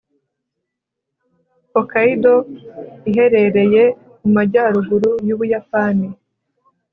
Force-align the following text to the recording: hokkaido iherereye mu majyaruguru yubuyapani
hokkaido 1.73 2.35
iherereye 3.09 3.83
mu 4.21 4.29
majyaruguru 4.35 5.11
yubuyapani 5.27 6.07